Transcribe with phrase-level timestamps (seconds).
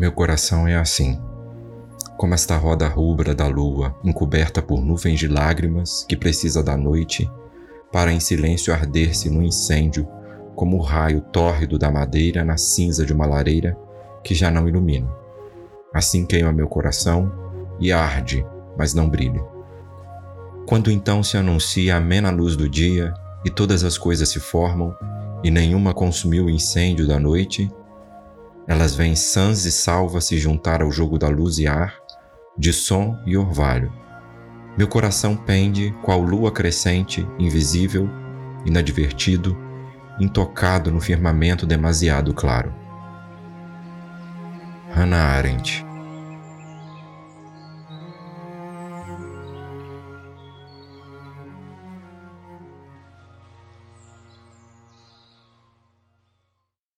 [0.00, 1.20] Meu coração é assim,
[2.16, 7.30] como esta roda rubra da lua, encoberta por nuvens de lágrimas, que precisa da noite
[7.92, 10.08] para em silêncio arder-se no incêndio,
[10.56, 13.76] como o raio tórrido da madeira na cinza de uma lareira
[14.24, 15.06] que já não ilumina.
[15.92, 17.30] Assim queima meu coração
[17.78, 18.42] e arde,
[18.78, 19.44] mas não brilha.
[20.66, 23.12] Quando então se anuncia a amena luz do dia
[23.44, 24.96] e todas as coisas se formam,
[25.44, 27.70] e nenhuma consumiu o incêndio da noite,
[28.70, 31.92] elas vêm sãs e salvas se juntar ao jogo da luz e ar,
[32.56, 33.92] de som e orvalho.
[34.78, 38.08] Meu coração pende, qual lua crescente, invisível,
[38.64, 39.58] inadvertido,
[40.20, 42.72] intocado no firmamento demasiado claro.
[44.92, 45.84] Hannah Arendt